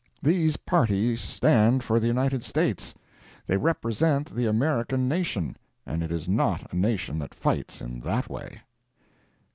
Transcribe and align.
These 0.23 0.57
parties 0.57 1.21
stand 1.21 1.83
for 1.83 1.99
the 1.99 2.07
United 2.07 2.43
States. 2.43 2.95
They 3.45 3.55
represent 3.55 4.35
the 4.35 4.47
American 4.47 5.07
nation, 5.07 5.57
and 5.85 6.01
it 6.01 6.11
is 6.11 6.27
not 6.27 6.73
a 6.73 6.75
nation 6.75 7.19
that 7.19 7.35
fights 7.35 7.81
in 7.81 7.99
that 7.99 8.27
way. 8.27 8.61